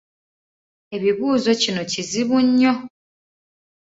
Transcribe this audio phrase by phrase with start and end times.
[0.95, 2.73] Ebibuuzo kino kizibu nnyo.